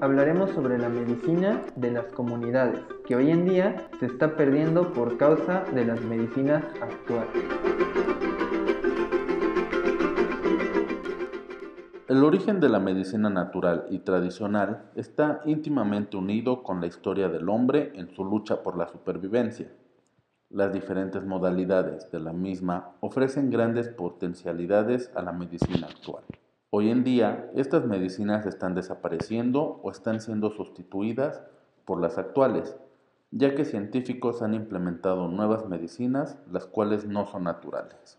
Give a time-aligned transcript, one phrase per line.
[0.00, 5.16] Hablaremos sobre la medicina de las comunidades, que hoy en día se está perdiendo por
[5.16, 7.44] causa de las medicinas actuales.
[12.08, 17.48] El origen de la medicina natural y tradicional está íntimamente unido con la historia del
[17.50, 19.70] hombre en su lucha por la supervivencia.
[20.48, 26.24] Las diferentes modalidades de la misma ofrecen grandes potencialidades a la medicina actual.
[26.70, 31.42] Hoy en día, estas medicinas están desapareciendo o están siendo sustituidas
[31.86, 32.76] por las actuales,
[33.30, 38.18] ya que científicos han implementado nuevas medicinas, las cuales no son naturales.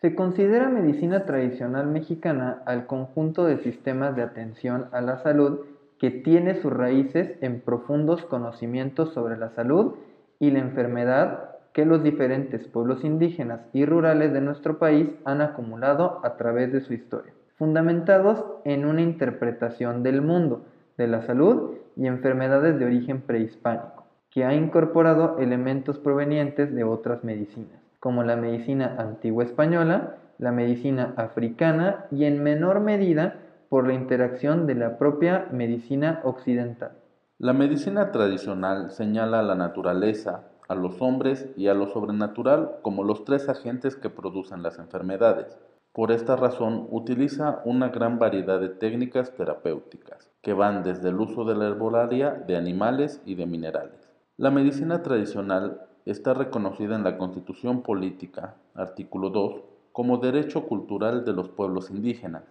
[0.00, 5.60] Se considera medicina tradicional mexicana al conjunto de sistemas de atención a la salud
[6.00, 9.94] que tiene sus raíces en profundos conocimientos sobre la salud
[10.40, 16.18] y la enfermedad que los diferentes pueblos indígenas y rurales de nuestro país han acumulado
[16.24, 20.62] a través de su historia fundamentados en una interpretación del mundo,
[20.96, 27.24] de la salud y enfermedades de origen prehispánico, que ha incorporado elementos provenientes de otras
[27.24, 33.36] medicinas, como la medicina antigua española, la medicina africana y en menor medida
[33.68, 36.92] por la interacción de la propia medicina occidental.
[37.38, 43.04] La medicina tradicional señala a la naturaleza, a los hombres y a lo sobrenatural como
[43.04, 45.58] los tres agentes que producen las enfermedades.
[45.96, 51.46] Por esta razón utiliza una gran variedad de técnicas terapéuticas, que van desde el uso
[51.46, 54.06] de la herbolaria de animales y de minerales.
[54.36, 59.62] La medicina tradicional está reconocida en la Constitución Política, artículo 2,
[59.92, 62.44] como derecho cultural de los pueblos indígenas.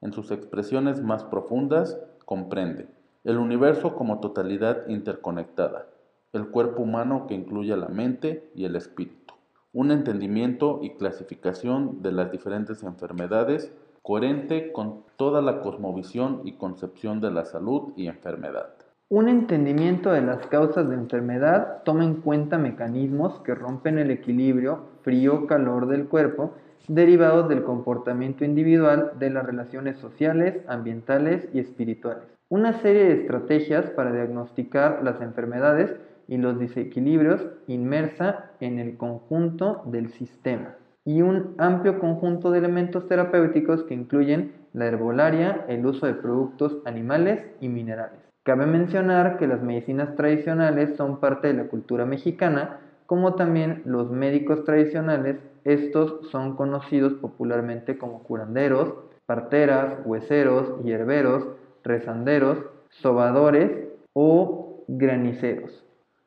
[0.00, 2.86] En sus expresiones más profundas comprende
[3.24, 5.88] el universo como totalidad interconectada,
[6.32, 9.33] el cuerpo humano que incluye la mente y el espíritu
[9.74, 17.20] un entendimiento y clasificación de las diferentes enfermedades coherente con toda la cosmovisión y concepción
[17.20, 18.68] de la salud y enfermedad.
[19.10, 24.84] Un entendimiento de las causas de enfermedad toma en cuenta mecanismos que rompen el equilibrio
[25.02, 26.52] frío-calor del cuerpo
[26.86, 32.24] derivados del comportamiento individual de las relaciones sociales, ambientales y espirituales.
[32.48, 35.94] Una serie de estrategias para diagnosticar las enfermedades
[36.28, 43.06] y los desequilibrios inmersa en el conjunto del sistema y un amplio conjunto de elementos
[43.06, 48.18] terapéuticos que incluyen la herbolaria, el uso de productos animales y minerales.
[48.42, 54.10] Cabe mencionar que las medicinas tradicionales son parte de la cultura mexicana, como también los
[54.10, 58.94] médicos tradicionales, estos son conocidos popularmente como curanderos,
[59.26, 61.48] parteras, hueseros, hierberos,
[61.82, 62.58] rezanderos,
[62.88, 63.70] sobadores
[64.14, 65.84] o graniceros.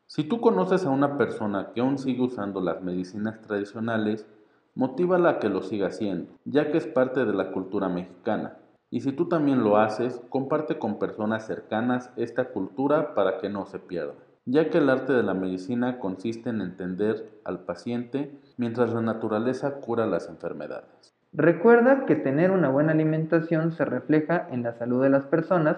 [0.09, 4.25] Si tú conoces a una persona que aún sigue usando las medicinas tradicionales,
[4.73, 8.55] motívala a que lo siga haciendo, ya que es parte de la cultura mexicana.
[8.89, 13.65] Y si tú también lo haces, comparte con personas cercanas esta cultura para que no
[13.65, 14.13] se pierda,
[14.45, 19.81] ya que el arte de la medicina consiste en entender al paciente mientras la naturaleza
[19.81, 21.13] cura las enfermedades.
[21.33, 25.77] Recuerda que tener una buena alimentación se refleja en la salud de las personas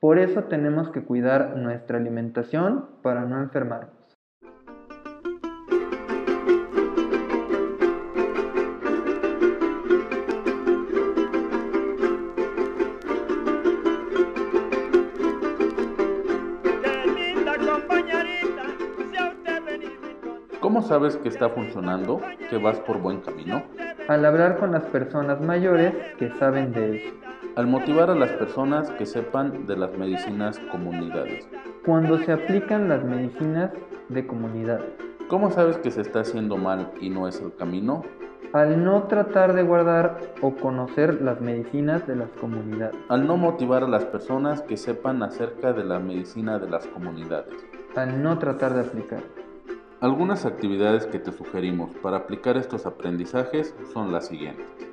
[0.00, 3.96] por eso tenemos que cuidar nuestra alimentación para no enfermarnos.
[20.60, 22.20] ¿Cómo sabes que está funcionando,
[22.50, 23.64] que vas por buen camino?
[24.06, 27.27] Al hablar con las personas mayores que saben de eso
[27.58, 31.44] al motivar a las personas que sepan de las medicinas comunidades.
[31.84, 33.72] Cuando se aplican las medicinas
[34.08, 34.78] de comunidad.
[35.26, 38.04] ¿Cómo sabes que se está haciendo mal y no es el camino?
[38.52, 42.94] Al no tratar de guardar o conocer las medicinas de las comunidades.
[43.08, 47.54] Al no motivar a las personas que sepan acerca de la medicina de las comunidades.
[47.96, 49.24] Al no tratar de aplicar.
[50.00, 54.87] Algunas actividades que te sugerimos para aplicar estos aprendizajes son las siguientes.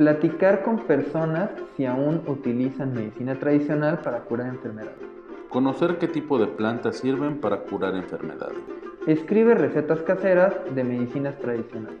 [0.00, 4.96] Platicar con personas si aún utilizan medicina tradicional para curar enfermedades.
[5.50, 8.56] Conocer qué tipo de plantas sirven para curar enfermedades.
[9.06, 12.00] Escribe recetas caseras de medicinas tradicionales.